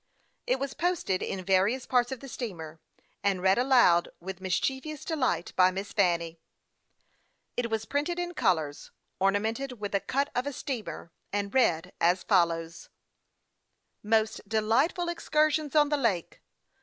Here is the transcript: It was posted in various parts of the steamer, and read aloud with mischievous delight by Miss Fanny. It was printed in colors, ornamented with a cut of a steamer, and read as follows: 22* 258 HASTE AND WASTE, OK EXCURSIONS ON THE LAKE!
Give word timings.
It 0.47 0.57
was 0.57 0.73
posted 0.73 1.21
in 1.21 1.45
various 1.45 1.85
parts 1.85 2.11
of 2.11 2.21
the 2.21 2.27
steamer, 2.27 2.79
and 3.23 3.39
read 3.39 3.59
aloud 3.59 4.09
with 4.19 4.41
mischievous 4.41 5.05
delight 5.05 5.53
by 5.55 5.69
Miss 5.69 5.93
Fanny. 5.93 6.39
It 7.55 7.69
was 7.69 7.85
printed 7.85 8.17
in 8.17 8.33
colors, 8.33 8.89
ornamented 9.19 9.73
with 9.73 9.93
a 9.93 9.99
cut 9.99 10.31
of 10.33 10.47
a 10.47 10.53
steamer, 10.53 11.11
and 11.31 11.53
read 11.53 11.93
as 12.01 12.23
follows: 12.23 12.89
22* 14.03 14.09
258 14.09 14.17
HASTE 14.17 14.39
AND 14.39 14.67
WASTE, 14.69 14.99
OK 15.05 15.11
EXCURSIONS 15.11 15.75
ON 15.75 15.89
THE 15.89 15.97
LAKE! 15.97 16.41